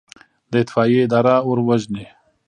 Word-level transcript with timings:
د 0.51 0.53
اطفائیې 0.63 0.99
اداره 1.05 1.35
اور 1.47 1.57
وژني 1.67 2.05